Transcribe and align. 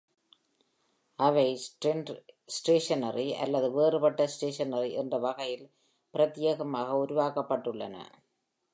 அவை 1.19 1.45
trend 1.85 2.11
stationery 2.45 3.33
அல்லது 3.33 3.71
வேறுபட்ட 3.71 4.27
ஸ்டேஷனரி 4.27 4.91
என்ற 4.93 5.17
வகையில் 5.17 5.71
பிரத்யேகமாக 6.13 6.91
உருவாக்கப் 6.91 7.49
பட்டுள்ளன. 7.49 7.95